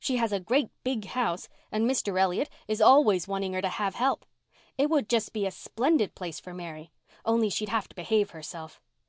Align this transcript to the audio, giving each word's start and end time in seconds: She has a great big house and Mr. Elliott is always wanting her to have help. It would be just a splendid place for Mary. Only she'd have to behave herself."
She 0.00 0.16
has 0.16 0.32
a 0.32 0.40
great 0.40 0.70
big 0.82 1.04
house 1.04 1.48
and 1.70 1.88
Mr. 1.88 2.18
Elliott 2.20 2.50
is 2.66 2.80
always 2.80 3.28
wanting 3.28 3.52
her 3.52 3.62
to 3.62 3.68
have 3.68 3.94
help. 3.94 4.26
It 4.76 4.90
would 4.90 5.04
be 5.04 5.08
just 5.12 5.36
a 5.36 5.50
splendid 5.52 6.16
place 6.16 6.40
for 6.40 6.52
Mary. 6.52 6.90
Only 7.24 7.48
she'd 7.50 7.68
have 7.68 7.88
to 7.90 7.94
behave 7.94 8.30
herself." 8.30 8.82